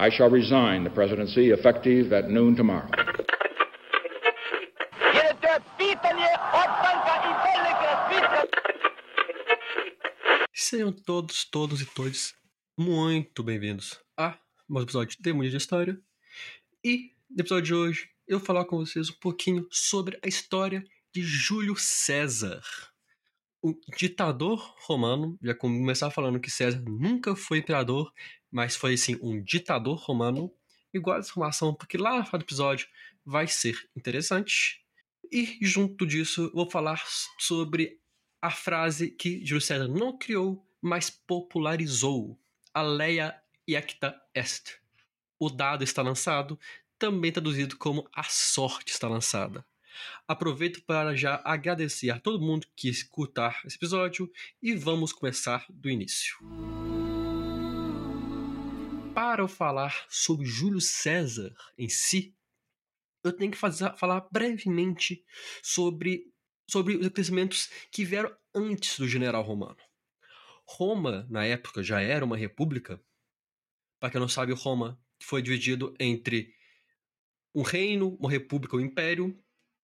[0.00, 2.88] I shall resign the presidency effective at noon tomorrow.
[10.54, 12.34] Sejam todos, todos e todas
[12.78, 16.00] muito bem-vindos a mais um episódio de Demônio de História.
[16.82, 20.82] E no episódio de hoje eu vou falar com vocês um pouquinho sobre a história
[21.12, 22.62] de Júlio César.
[23.62, 28.10] O ditador romano, já começar falando que César nunca foi imperador,
[28.50, 30.50] mas foi sim um ditador romano.
[30.94, 32.88] Guarda essa informação porque lá no final do episódio
[33.24, 34.82] vai ser interessante.
[35.30, 37.02] E junto disso vou falar
[37.38, 38.00] sobre
[38.40, 42.40] a frase que Júlio César não criou, mas popularizou.
[42.72, 44.80] Aleia iacta est.
[45.38, 46.58] O dado está lançado,
[46.98, 49.64] também traduzido como a sorte está lançada.
[50.26, 54.30] Aproveito para já agradecer a todo mundo que escutar esse episódio
[54.62, 56.36] e vamos começar do início.
[59.14, 62.34] Para eu falar sobre Júlio César em si,
[63.22, 65.24] eu tenho que fazer, falar brevemente
[65.62, 66.32] sobre,
[66.68, 69.76] sobre os acontecimentos que vieram antes do general romano.
[70.64, 73.02] Roma, na época, já era uma república.
[73.98, 76.54] Para quem não sabe, Roma foi dividido entre
[77.54, 79.36] um reino, uma república, um império.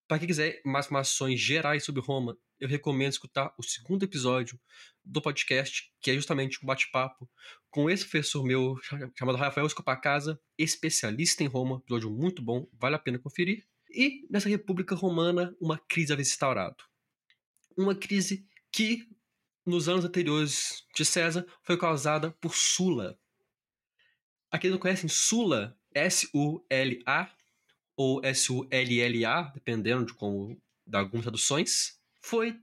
[0.09, 4.59] Para quem quiser mais informações gerais sobre Roma, eu recomendo escutar o segundo episódio
[5.05, 7.29] do podcast, que é justamente um bate-papo
[7.71, 8.77] com esse professor meu
[9.17, 13.67] chamado Rafael Escopacasa, especialista em Roma, episódio muito bom, vale a pena conferir.
[13.91, 16.77] E nessa República Romana, uma crise havia se instaurado.
[17.77, 19.09] Uma crise que,
[19.67, 23.19] nos anos anteriores de César, foi causada por Sula.
[24.53, 27.36] Aqui não conhecem Sula, S-U-L-A,
[27.97, 32.61] ou S-U-L-L-A, dependendo de como de algumas traduções, foi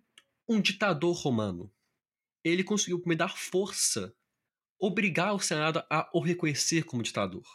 [0.48, 1.73] um ditador romano.
[2.44, 4.16] Ele conseguiu me dar força,
[4.78, 7.45] obrigar o Senado a o reconhecer como ditador.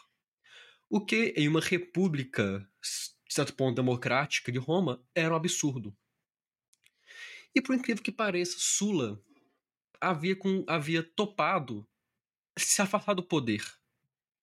[0.91, 2.69] O que, em uma república,
[3.27, 5.97] de certo ponto, democrática de Roma, era um absurdo.
[7.55, 9.23] E por incrível que pareça, Sula
[10.01, 11.87] havia, com, havia topado
[12.59, 13.63] se afastar do poder.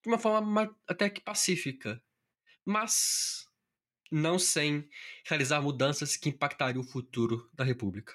[0.04, 2.02] De uma forma até que pacífica
[2.66, 3.48] mas
[4.12, 4.90] não sem
[5.26, 8.14] realizar mudanças que impactariam o futuro da República.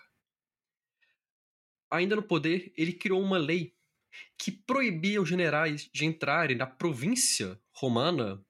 [1.90, 3.74] Ainda no poder, ele criou uma lei
[4.38, 8.44] que proibia os generais de entrarem na província romana,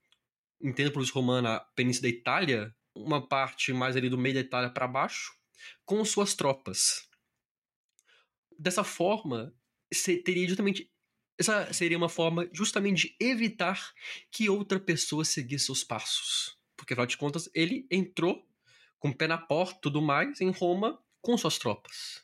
[0.61, 4.71] entendo por romana a Península da Itália, uma parte mais ali do meio da Itália
[4.71, 5.33] para baixo,
[5.85, 7.09] com suas tropas.
[8.59, 9.55] Dessa forma,
[10.25, 10.91] teria justamente
[11.41, 13.95] essa seria uma forma justamente de evitar
[14.31, 16.59] que outra pessoa seguisse seus passos.
[16.77, 18.47] Porque, afinal de contas, ele entrou
[18.99, 22.23] com o pé na porta e tudo mais em Roma com suas tropas.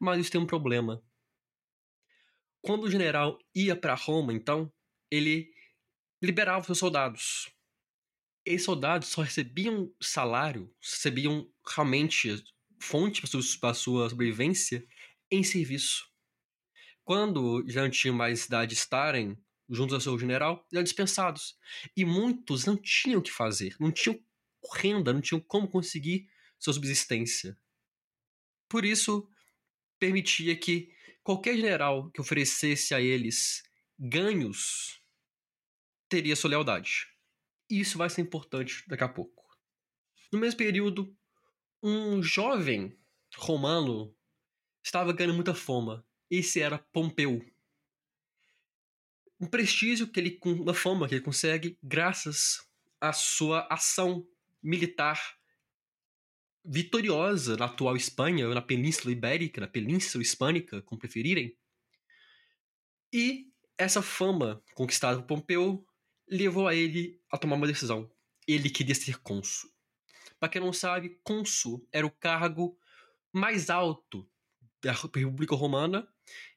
[0.00, 1.02] Mas isso tem um problema.
[2.62, 4.72] Quando o general ia para Roma, então,
[5.10, 5.52] ele
[6.22, 7.52] liberava seus soldados.
[8.46, 12.42] Esses soldados só recebiam salário, recebiam realmente
[12.78, 13.20] fonte
[13.58, 14.86] para sua sobrevivência
[15.28, 16.13] em serviço.
[17.04, 19.38] Quando já não tinham mais idade de estarem
[19.68, 21.56] juntos ao seu general, eram dispensados.
[21.94, 24.18] E muitos não tinham o que fazer, não tinham
[24.74, 26.26] renda, não tinham como conseguir
[26.58, 27.58] sua subsistência.
[28.68, 29.28] Por isso,
[29.98, 30.90] permitia que
[31.22, 33.62] qualquer general que oferecesse a eles
[33.98, 35.02] ganhos
[36.08, 37.06] teria sua lealdade.
[37.68, 39.44] Isso vai ser importante daqui a pouco.
[40.32, 41.14] No mesmo período,
[41.82, 42.98] um jovem
[43.36, 44.16] romano
[44.82, 47.44] estava ganhando muita fama esse era Pompeu.
[49.40, 52.58] Um prestígio que ele, uma fama que ele consegue graças
[53.00, 54.26] à sua ação
[54.62, 55.20] militar
[56.64, 61.56] vitoriosa na atual Espanha, na Península Ibérica, na Península Hispânica, como preferirem.
[63.12, 65.86] E essa fama conquistada por Pompeu
[66.28, 68.10] levou a ele a tomar uma decisão.
[68.46, 69.70] Ele queria ser cônsul.
[70.40, 72.78] Para quem não sabe, cônsul era o cargo
[73.32, 74.28] mais alto
[74.82, 76.08] da República Romana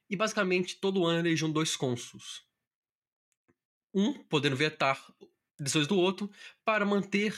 [0.08, 2.46] e basicamente todo ano elegiam dois cônsuls.
[3.92, 5.12] Um podendo vetar
[5.58, 6.30] decisões do outro
[6.64, 7.34] para manter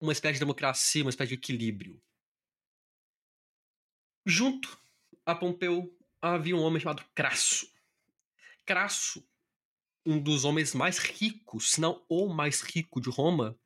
[0.00, 2.02] uma espécie de democracia, uma espécie de equilíbrio.
[4.24, 4.78] Junto
[5.26, 7.70] a Pompeu havia um homem chamado Crasso.
[8.64, 9.26] Crasso,
[10.04, 13.58] um dos homens mais ricos, se não o mais rico de Roma,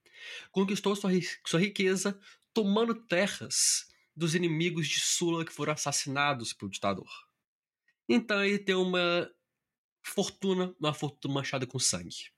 [0.51, 2.19] conquistou sua riqueza
[2.53, 3.87] tomando terras
[4.17, 7.11] dos inimigos de Sula que foram assassinados pelo ditador.
[8.09, 9.31] Então ele tem uma
[10.03, 12.33] fortuna, uma fortuna manchada com sangue.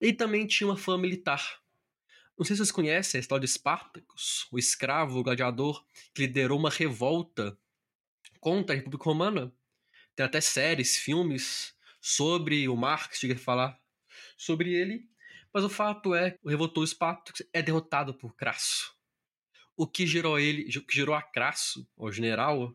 [0.00, 1.60] Ele também tinha uma fama militar.
[2.36, 5.84] Não sei se vocês conhecem a história de Espartacus, o escravo, o gladiador,
[6.14, 7.58] que liderou uma revolta
[8.38, 9.52] contra a República Romana.
[10.14, 13.80] Tem até séries, filmes sobre o Marx, chega falar
[14.36, 15.08] sobre ele,
[15.52, 18.94] mas o fato é que o revoltou Espartacus é derrotado por Crasso.
[19.76, 22.74] O que gerou ele, o que gerou a Crasso, o general,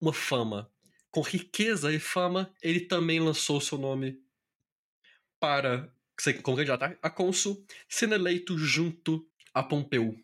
[0.00, 0.70] uma fama.
[1.10, 4.22] Com riqueza e fama, ele também lançou seu nome
[5.40, 5.92] para
[6.42, 10.16] como candidato a cônsul, sendo eleito junto a Pompeu.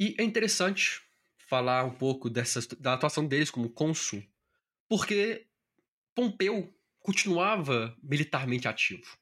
[0.00, 1.02] E é interessante
[1.46, 4.24] falar um pouco dessa, da atuação deles como cônsul,
[4.88, 5.46] porque
[6.14, 9.18] Pompeu continuava militarmente ativo.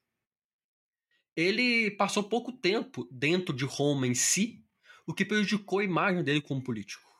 [1.36, 4.64] Ele passou pouco tempo dentro de Roma em si,
[5.06, 7.10] o que prejudicou a imagem dele como político.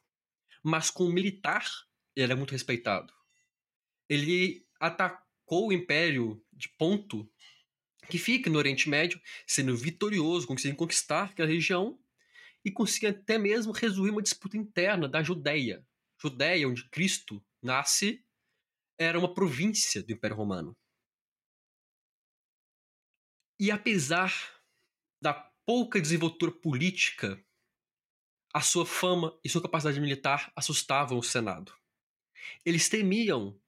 [0.62, 1.67] Mas como militar,
[2.14, 3.12] ele era muito respeitado.
[4.11, 7.31] Ele atacou o Império de Ponto,
[8.09, 11.97] que fica no Oriente Médio, sendo vitorioso, conseguindo conquistar aquela região
[12.65, 15.87] e conseguindo até mesmo resolver uma disputa interna da Judéia.
[16.21, 18.27] Judéia, onde Cristo nasce,
[18.99, 20.77] era uma província do Império Romano.
[23.61, 24.61] E apesar
[25.23, 25.35] da
[25.65, 27.43] pouca desenvoltura política,
[28.53, 31.73] a sua fama e sua capacidade militar assustavam o Senado.
[32.65, 33.61] Eles temiam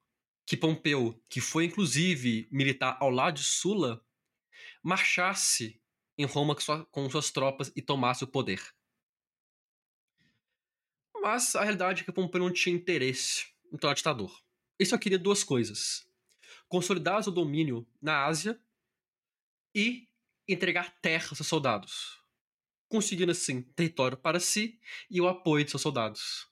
[0.45, 4.05] que Pompeu, que foi inclusive militar ao lado de Sula,
[4.81, 5.81] marchasse
[6.17, 6.55] em Roma
[6.91, 8.61] com suas tropas e tomasse o poder.
[11.21, 14.43] Mas a realidade é que Pompeu não tinha interesse em tornar ditador.
[14.77, 16.05] Ele só queria duas coisas:
[16.67, 18.59] consolidar seu domínio na Ásia
[19.73, 20.07] e
[20.47, 22.19] entregar terra aos seus soldados,
[22.89, 24.79] conseguindo assim território para si
[25.09, 26.49] e o apoio de seus soldados.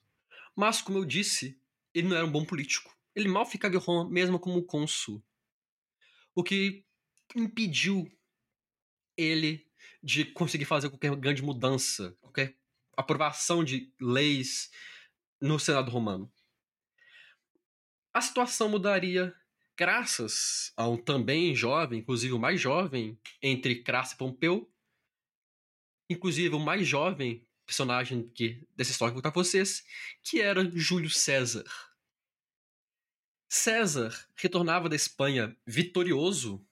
[0.56, 1.60] Mas, como eu disse,
[1.94, 2.96] ele não era um bom político.
[3.14, 5.22] Ele mal ficava em Roma mesmo como cônsul.
[6.34, 6.84] O que
[7.36, 8.10] impediu
[9.16, 9.66] ele
[10.02, 12.56] de conseguir fazer qualquer grande mudança, qualquer
[12.96, 14.70] aprovação de leis
[15.40, 16.32] no Senado romano.
[18.12, 19.34] A situação mudaria
[19.76, 24.70] graças a um também jovem, inclusive o mais jovem entre Crasso e Pompeu,
[26.08, 29.82] inclusive o mais jovem personagem que, dessa história que eu vou contar pra vocês,
[30.22, 31.64] que era Júlio César.
[33.54, 36.66] César retornava da Espanha vitorioso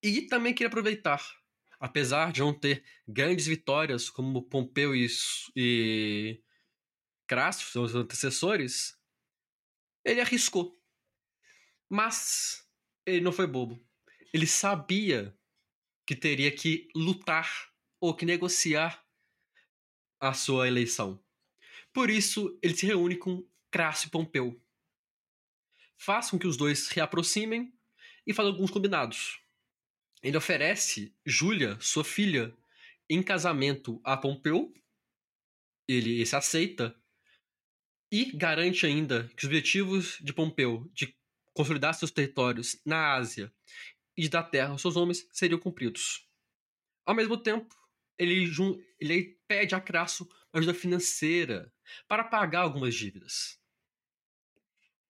[0.00, 1.20] e também queria aproveitar.
[1.80, 5.08] Apesar de não ter grandes vitórias como Pompeu e,
[5.56, 6.40] e
[7.26, 8.96] Crasso, seus antecessores,
[10.04, 10.80] ele arriscou.
[11.90, 12.64] Mas
[13.04, 13.84] ele não foi bobo.
[14.32, 15.36] Ele sabia
[16.06, 19.04] que teria que lutar ou que negociar
[20.20, 21.20] a sua eleição.
[21.92, 24.62] Por isso, ele se reúne com Crasso e Pompeu.
[25.98, 27.72] Faz com que os dois se reaproximem
[28.26, 29.40] e faz alguns combinados.
[30.22, 32.56] Ele oferece Júlia, sua filha,
[33.08, 34.72] em casamento a Pompeu.
[35.86, 36.94] Ele se aceita
[38.10, 41.14] e garante ainda que os objetivos de Pompeu de
[41.54, 43.52] consolidar seus territórios na Ásia
[44.16, 46.26] e de dar terra aos seus homens seriam cumpridos.
[47.04, 47.74] Ao mesmo tempo,
[48.18, 48.50] ele,
[49.00, 51.72] ele pede a Crasso ajuda financeira
[52.06, 53.58] para pagar algumas dívidas.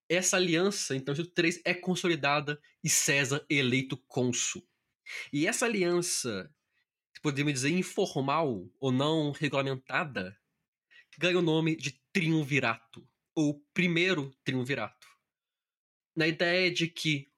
[0.09, 4.67] Essa aliança, então, de três é consolidada e César eleito cônsul.
[5.33, 6.51] E essa aliança,
[7.21, 10.39] podemos dizer informal ou não regulamentada,
[11.19, 15.07] ganha o nome de triunvirato, ou primeiro triunvirato.
[16.17, 17.31] Na ideia de que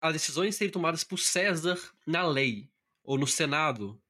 [0.00, 2.70] as decisões seriam tomadas por César na lei,
[3.02, 4.02] ou no Senado,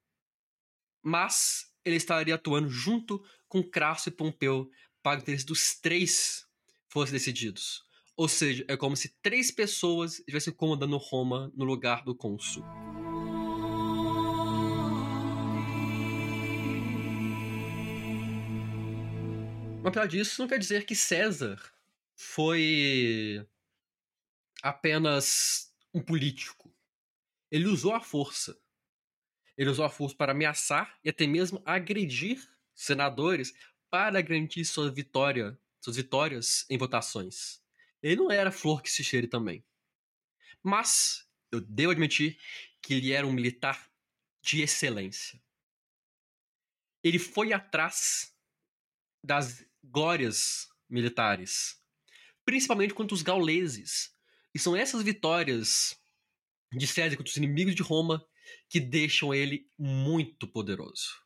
[1.01, 4.69] mas ele estaria atuando junto com Crasso e Pompeu
[5.03, 6.44] para o interesse dos três
[6.95, 7.83] fossem decididos.
[8.15, 12.63] Ou seja, é como se três pessoas estivessem comandando Roma no lugar do cônsul.
[19.83, 21.61] Mas apesar disso, não quer dizer que César
[22.15, 23.45] foi
[24.63, 26.73] apenas um político.
[27.51, 28.57] Ele usou a força.
[29.57, 32.41] Ele usou a força para ameaçar e até mesmo agredir
[32.73, 33.53] senadores
[33.89, 37.61] para garantir sua vitória, suas vitórias em votações.
[38.01, 39.63] Ele não era flor que se cheire também.
[40.63, 42.39] Mas eu devo admitir
[42.81, 43.89] que ele era um militar
[44.41, 45.39] de excelência.
[47.03, 48.35] Ele foi atrás
[49.23, 51.79] das glórias militares,
[52.43, 54.11] principalmente contra os gauleses.
[54.55, 55.99] E são essas vitórias
[56.73, 58.27] de César contra os inimigos de Roma
[58.67, 61.23] que deixam ele muito poderoso.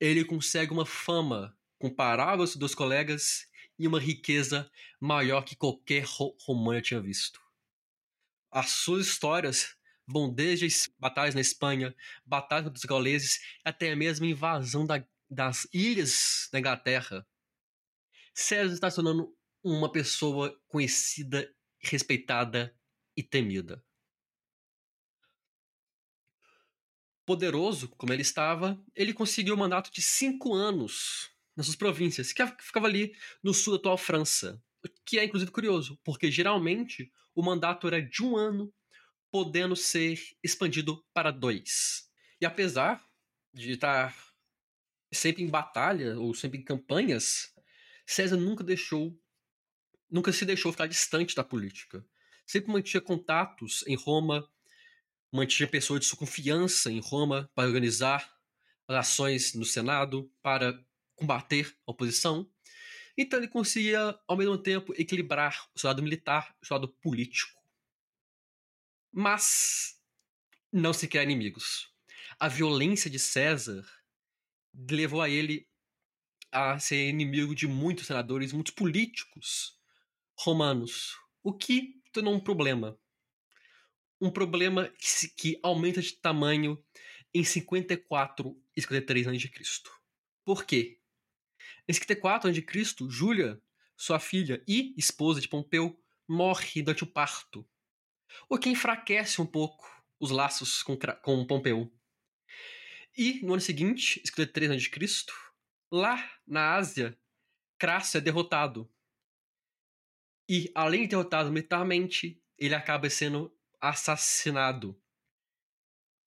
[0.00, 3.46] Ele consegue uma fama comparável aos seus colegas
[3.78, 6.04] e uma riqueza maior que qualquer
[6.40, 7.40] romano tinha visto.
[8.50, 9.76] As suas histórias
[10.06, 15.66] vão desde batalhas na Espanha, batalhas contra os gauleses, até mesmo a invasão da, das
[15.72, 17.26] ilhas da Inglaterra.
[18.32, 22.76] César está se tornando uma pessoa conhecida, respeitada
[23.16, 23.82] e temida.
[27.24, 32.44] poderoso como ele estava, ele conseguiu um mandato de cinco anos nas suas províncias, que
[32.60, 34.62] ficava ali no sul da atual França.
[35.04, 38.72] Que é inclusive curioso, porque geralmente o mandato era de um ano,
[39.30, 42.08] podendo ser expandido para dois.
[42.40, 43.04] E apesar
[43.52, 44.14] de estar
[45.12, 47.52] sempre em batalha ou sempre em campanhas,
[48.06, 49.18] César nunca deixou,
[50.10, 52.04] nunca se deixou ficar distante da política.
[52.46, 54.46] Sempre mantinha contatos em Roma,
[55.32, 58.30] mantinha pessoas de sua confiança em Roma para organizar
[58.86, 60.78] ações no Senado, para
[61.16, 62.50] combater a oposição.
[63.16, 66.88] Então ele conseguia, ao mesmo tempo, equilibrar o seu lado militar e o seu lado
[66.88, 67.62] político.
[69.12, 70.00] Mas
[70.72, 71.92] não se criar inimigos.
[72.38, 73.86] A violência de César
[74.90, 75.68] levou a ele
[76.50, 79.78] a ser inimigo de muitos senadores, muitos políticos
[80.38, 82.98] romanos, o que tornou um problema.
[84.20, 86.82] Um problema que, se, que aumenta de tamanho
[87.32, 89.82] em 54 e 53 a.C.
[90.44, 91.00] Por quê?
[91.88, 93.60] Em 54 a.C., Júlia,
[93.96, 97.68] sua filha e esposa de Pompeu, morre durante o parto,
[98.48, 99.86] o que enfraquece um pouco
[100.18, 101.92] os laços com, com Pompeu.
[103.16, 105.26] E no ano seguinte, 53 a.C.,
[105.90, 107.18] lá na Ásia,
[107.78, 108.90] Crasso é derrotado.
[110.48, 115.00] E, além de derrotado militarmente, ele acaba sendo assassinado.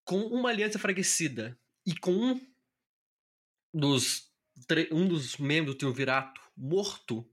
[0.06, 2.54] Com uma aliança enfraquecida e com um
[3.74, 4.27] dos,
[4.92, 7.30] um dos membros do triunvirato morto,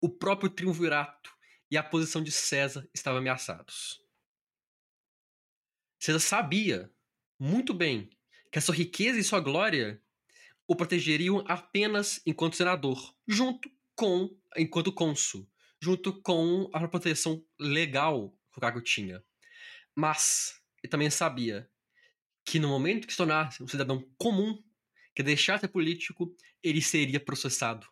[0.00, 1.36] o próprio triunvirato
[1.70, 4.00] e a posição de César estavam ameaçados.
[5.98, 6.92] César sabia
[7.38, 8.08] muito bem
[8.50, 10.02] que a sua riqueza e sua glória
[10.66, 15.48] o protegeriam apenas enquanto senador, junto com enquanto cônsul,
[15.80, 19.24] junto com a proteção legal que o cargo tinha.
[19.94, 21.68] Mas ele também sabia
[22.44, 24.62] que no momento que se tornasse um cidadão comum,
[25.18, 26.32] que deixasse político,
[26.62, 27.88] ele seria processado.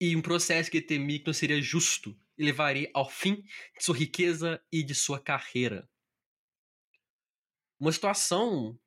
[0.00, 3.42] E um processo que temia que não seria justo e levaria ao fim
[3.76, 5.86] de sua riqueza e de sua carreira.
[7.78, 8.80] Uma situação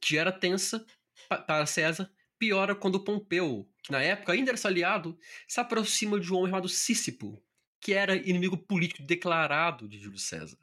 [0.00, 0.86] que era tensa
[1.28, 2.08] para César
[2.38, 5.18] piora quando Pompeu, que na época ainda era seu aliado,
[5.48, 7.44] se aproxima de um homem chamado Sícipo,
[7.80, 10.60] que era inimigo político declarado de Júlio César.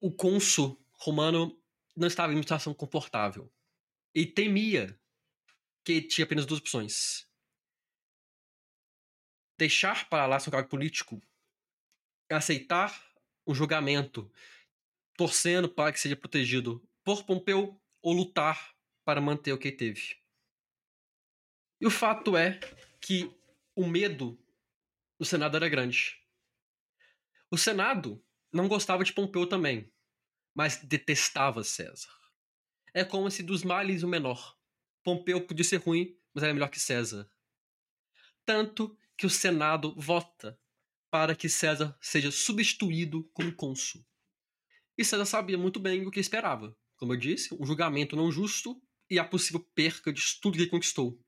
[0.00, 1.60] O cônsul romano
[1.96, 3.50] não estava em uma situação confortável.
[4.14, 4.98] E temia
[5.84, 7.26] que tinha apenas duas opções.
[9.58, 11.22] Deixar para lá seu cargo político,
[12.30, 13.02] aceitar
[13.46, 14.30] um julgamento,
[15.16, 18.74] torcendo para que seja protegido por Pompeu ou lutar
[19.04, 20.16] para manter o que teve.
[21.80, 22.58] E o fato é
[23.00, 23.30] que
[23.74, 24.38] o medo
[25.18, 26.20] do Senado era grande.
[27.50, 28.22] O Senado
[28.52, 29.92] não gostava de Pompeu também,
[30.56, 32.08] mas detestava César.
[32.94, 34.56] É como se dos males o menor.
[35.04, 37.30] Pompeu podia ser ruim, mas era melhor que César.
[38.42, 40.58] Tanto que o Senado vota
[41.10, 44.02] para que César seja substituído como cônsul.
[44.96, 46.74] E César sabia muito bem o que esperava.
[46.96, 51.22] Como eu disse, um julgamento não justo e a possível perca de tudo que conquistou.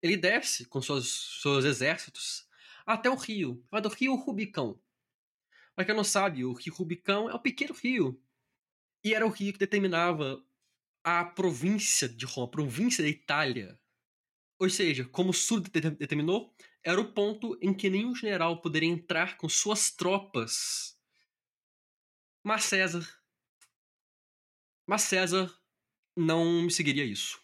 [0.00, 2.48] Ele desce com seus, seus exércitos
[2.86, 4.80] até o rio, chamado Rio Rubicão.
[5.74, 8.22] Para quem não sabe, o Rio Rubicão é um pequeno rio.
[9.04, 10.44] E era o rio que determinava
[11.02, 13.80] a província de Roma, a província da Itália.
[14.58, 19.36] Ou seja, como o sul determinou, era o ponto em que nenhum general poderia entrar
[19.36, 20.96] com suas tropas.
[22.44, 23.08] Mas César.
[24.86, 25.52] Mas César
[26.16, 27.40] não seguiria isso.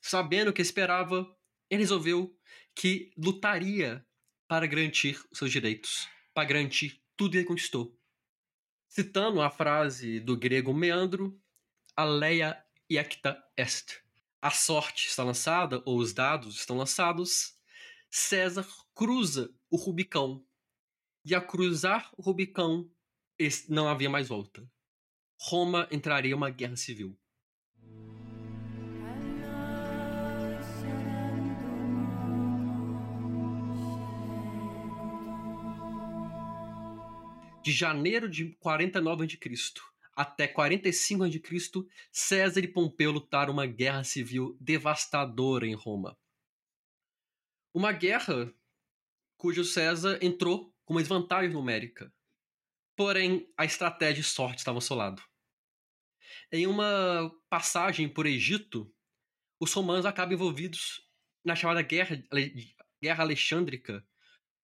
[0.00, 1.26] Sabendo o que esperava,
[1.68, 2.38] ele resolveu
[2.74, 4.06] que lutaria
[4.46, 7.98] para garantir os seus direitos, para garantir tudo ele conquistou.
[8.88, 11.40] Citando a frase do grego Meandro,
[11.94, 14.02] aleia iecta est.
[14.40, 17.56] A sorte está lançada, ou os dados estão lançados,
[18.10, 20.44] César cruza o Rubicão.
[21.24, 22.88] E a cruzar o Rubicão,
[23.68, 24.68] não havia mais volta.
[25.38, 27.18] Roma entraria em uma guerra civil.
[37.66, 39.74] De janeiro de 49 a.C.
[40.14, 46.16] até 45 a.C., César e Pompeu lutaram uma guerra civil devastadora em Roma.
[47.74, 48.54] Uma guerra
[49.36, 52.14] cujo César entrou com uma desvantagem numérica.
[52.94, 55.20] Porém, a estratégia e sorte estavam ao seu lado.
[56.52, 58.94] Em uma passagem por Egito,
[59.58, 61.04] os romanos acabam envolvidos
[61.44, 62.22] na chamada Guerra,
[63.02, 64.06] Guerra Alexandrica,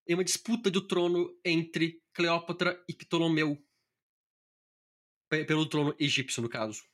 [0.07, 3.63] em uma disputa do trono entre Cleópatra e Ptolomeu.
[5.29, 6.85] pelo trono egípcio, no caso.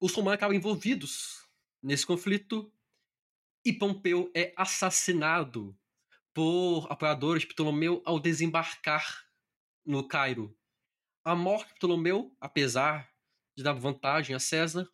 [0.00, 1.48] Os romanos acabam envolvidos
[1.82, 2.70] nesse conflito
[3.64, 5.76] e Pompeu é assassinado
[6.34, 9.26] por apoiadores de Ptolomeu ao desembarcar
[9.84, 10.56] no Cairo.
[11.24, 13.10] A morte de Ptolomeu, apesar
[13.56, 14.88] de dar vantagem a César,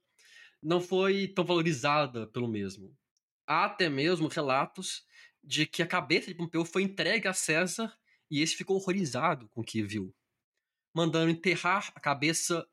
[0.63, 2.97] não foi tão valorizada pelo mesmo.
[3.47, 5.05] Há até mesmo relatos
[5.45, 7.97] de que a cabeça de Pompeu foi entregue a César
[8.31, 10.15] e esse ficou horrorizado com o que viu,
[10.95, 12.67] mandando enterrar a cabeça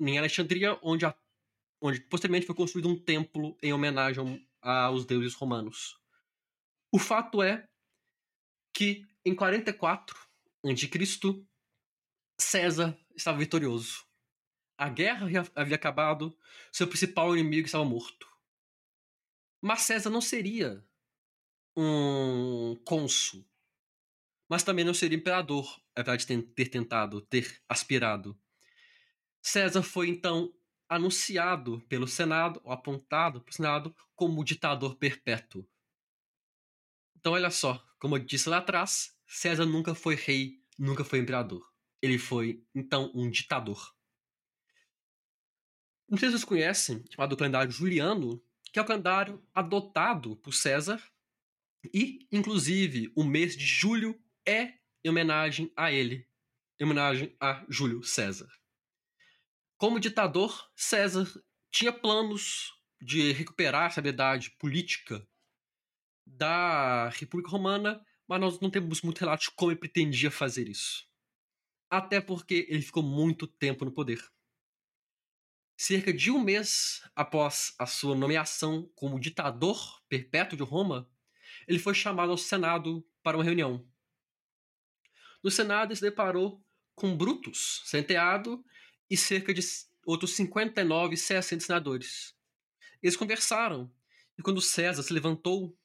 [0.00, 1.14] em Alexandria, onde, a,
[1.80, 5.98] onde posteriormente foi construído um templo em homenagem aos deuses romanos.
[6.90, 7.68] O fato é
[8.74, 10.18] que em 44
[10.64, 11.44] a.C.,
[12.38, 14.06] César estava vitorioso.
[14.78, 16.36] A guerra havia acabado,
[16.72, 18.26] seu principal inimigo estava morto.
[19.60, 20.82] Mas César não seria
[21.76, 23.46] um cônsul,
[24.48, 28.38] mas também não seria imperador, apesar de ter tentado, ter aspirado.
[29.40, 30.52] César foi então
[30.88, 35.64] anunciado pelo Senado, ou apontado pelo Senado, como ditador perpétuo.
[37.16, 41.64] Então, olha só, como eu disse lá atrás, César nunca foi rei, nunca foi imperador.
[42.02, 43.94] Ele foi, então, um ditador.
[46.08, 51.00] Não sei se vocês conhecem, chamado calendário juliano, que é o calendário adotado por César,
[51.92, 56.28] e, inclusive, o mês de julho é em homenagem a ele,
[56.78, 58.48] em homenagem a Júlio César.
[59.78, 61.26] Como ditador, César
[61.70, 65.26] tinha planos de recuperar a estabilidade política
[66.26, 71.08] da República Romana, mas nós não temos muito relato de como ele pretendia fazer isso.
[71.88, 74.22] Até porque ele ficou muito tempo no poder.
[75.78, 81.10] Cerca de um mês após a sua nomeação como ditador perpétuo de Roma,
[81.70, 83.86] ele foi chamado ao Senado para uma reunião.
[85.40, 86.60] No Senado, ele se deparou
[86.96, 88.64] com Brutus, senteado,
[89.08, 89.60] e cerca de
[90.04, 92.34] outros 59, 60 senadores.
[93.00, 93.88] Eles conversaram,
[94.36, 95.78] e quando César se levantou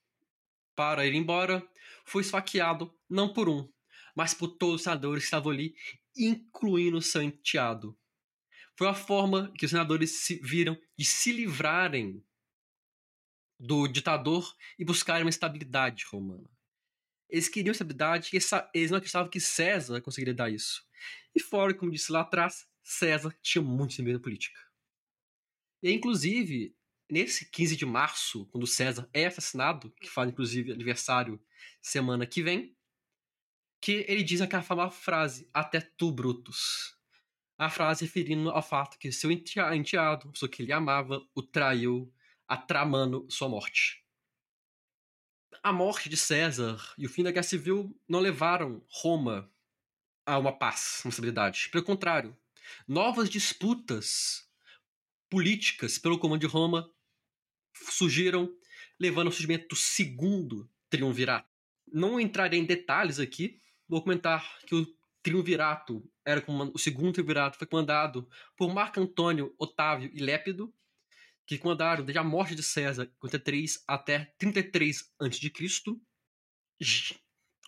[0.75, 1.63] para ir embora,
[2.03, 3.71] foi esfaqueado não por um,
[4.15, 5.75] mas por todos os senadores que estavam ali,
[6.17, 7.95] incluindo seu enteado.
[8.75, 12.24] Foi a forma que os senadores se viram de se livrarem
[13.59, 16.49] do ditador e buscarem uma estabilidade romana.
[17.29, 18.37] Eles queriam estabilidade e
[18.73, 20.83] eles não acreditavam que César conseguiria dar isso.
[21.33, 24.59] E fora, como disse lá atrás, César tinha muito medo política.
[25.81, 26.75] E inclusive,
[27.09, 31.41] nesse 15 de março, quando César é assassinado, que faz inclusive aniversário
[31.81, 32.75] semana que vem,
[33.81, 36.95] que ele diz aquela famosa frase: Até tu, Brutus.
[37.57, 42.13] A frase referindo ao fato que seu enteado, pessoa que ele amava, o traiu,
[42.47, 44.03] atramando sua morte.
[45.63, 49.51] A morte de César e o fim da Guerra Civil não levaram Roma
[50.25, 51.69] a uma paz, uma estabilidade.
[51.71, 52.37] Pelo contrário,
[52.87, 54.47] novas disputas
[55.29, 56.89] políticas pelo comando de Roma
[57.73, 58.53] surgiram,
[58.99, 61.49] levando ao surgimento do segundo triunvirato.
[61.91, 64.87] Não entrarei em detalhes aqui, vou comentar que o
[65.21, 70.73] triunvirato era o segundo triunvirato foi comandado por Marco Antônio, Otávio e Lépido,
[71.45, 75.51] que comandaram desde a morte de César, 53 até 33 a.C.,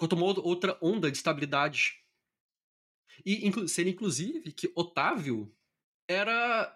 [0.10, 2.04] tomou outra onda de estabilidade.
[3.26, 5.56] E sendo inclusive que Otávio
[6.08, 6.76] era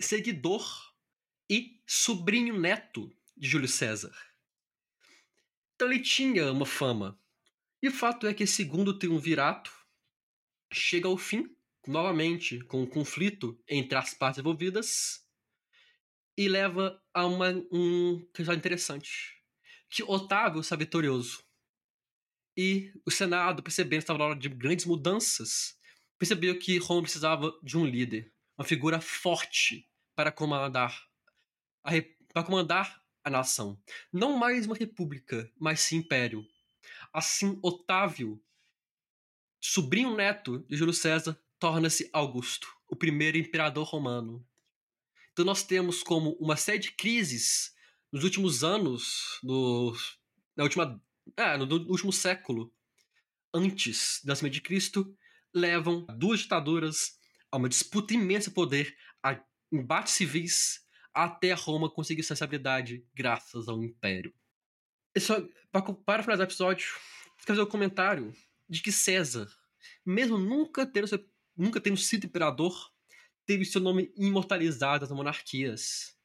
[0.00, 0.64] seguidor
[1.50, 4.14] e sobrinho neto de Júlio César.
[5.74, 7.20] Então ele tinha uma fama.
[7.82, 9.72] E o fato é que esse segundo triunvirato
[10.72, 11.54] chega ao fim,
[11.86, 15.21] novamente, com um conflito entre as partes envolvidas,
[16.36, 19.42] e leva a uma, um questão interessante.
[19.90, 21.44] Que Otávio está vitorioso.
[22.56, 25.78] E o Senado, percebendo que estava na hora de grandes mudanças,
[26.18, 31.06] percebeu que Roma precisava de um líder, uma figura forte para comandar
[31.84, 31.90] a,
[32.32, 33.80] para comandar a nação.
[34.12, 36.46] Não mais uma república, mas sim império.
[37.12, 38.42] Assim, Otávio,
[39.60, 44.46] sobrinho neto de Júlio César, torna-se Augusto, o primeiro imperador romano.
[45.32, 47.74] Então nós temos como uma série de crises
[48.12, 49.96] nos últimos anos, no,
[50.54, 51.02] na última,
[51.36, 52.72] é, no, no último século,
[53.54, 55.16] antes do nascimento de Cristo,
[55.54, 57.18] levam duas ditaduras
[57.50, 60.80] a uma disputa imensa de poder, a embates civis
[61.14, 64.34] até Roma conseguir sua estabilidade graças ao Império.
[65.18, 65.36] Só,
[66.04, 66.86] para, finalizar o episódio,
[67.26, 68.34] vou fazer um comentário
[68.68, 69.46] de que César,
[70.04, 71.06] mesmo nunca tendo,
[71.54, 72.91] nunca tendo sido imperador,
[73.46, 76.16] teve seu nome imortalizado nas monarquias,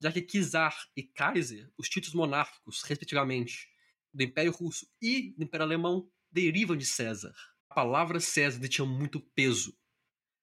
[0.00, 3.68] já que Czar e Kaiser, os títulos monárquicos, respectivamente,
[4.12, 7.34] do Império Russo e do Império Alemão, derivam de César.
[7.70, 9.76] A palavra César tinha muito peso.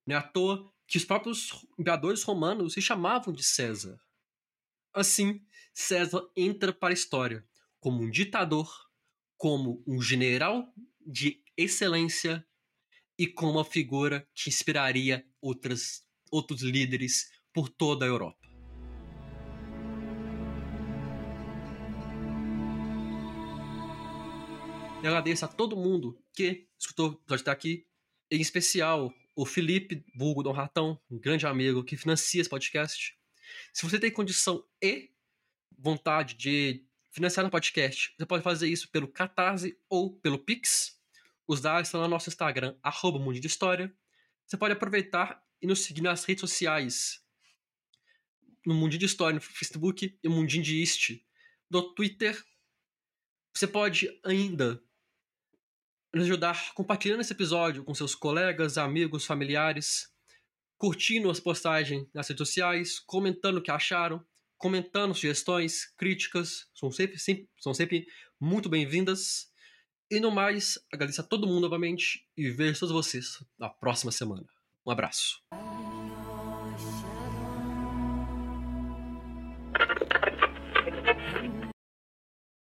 [0.06, 4.00] Não é à toa que os próprios imperadores romanos se chamavam de César.
[4.94, 7.48] Assim, César entra para a história
[7.80, 8.70] como um ditador,
[9.38, 10.74] como um general
[11.06, 12.46] de excelência
[13.18, 18.50] e como uma figura que inspiraria outras, outros líderes por toda a Europa.
[25.02, 27.88] Eu agradeço a todo mundo que escutou o episódio até aqui,
[28.30, 33.18] em especial o Felipe Bulgo Dom Ratão, um grande amigo que financia esse podcast.
[33.72, 35.10] Se você tem condição e
[35.78, 41.00] vontade de financiar no podcast, você pode fazer isso pelo Catarse ou pelo Pix.
[41.48, 43.96] Os dados estão no nosso Instagram, arroba Mundo de História.
[44.46, 47.22] Você pode aproveitar e nos seguir nas redes sociais.
[48.65, 51.22] No Mundinho de História, no Facebook e Mundinho de East.
[51.69, 52.41] No Twitter.
[53.54, 54.82] Você pode ainda
[56.13, 60.12] nos ajudar compartilhando esse episódio com seus colegas, amigos, familiares,
[60.78, 64.26] curtindo as postagens nas redes sociais, comentando o que acharam,
[64.58, 68.08] comentando sugestões, críticas, são sempre, sempre, são sempre
[68.39, 69.52] muito bem-vindas.
[70.10, 74.48] E no mais, agradeço a todo mundo novamente e vejo todos vocês na próxima semana.
[74.89, 75.39] Um abraço.